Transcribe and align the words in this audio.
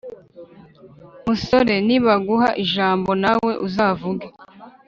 Musore, 1.25 1.75
nibaguha 1.87 2.49
ijambo 2.63 3.09
nawe 3.23 3.51
uzavuge, 3.67 4.27